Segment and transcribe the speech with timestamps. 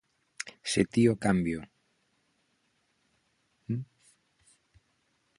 [0.71, 1.59] Se ti o cambio.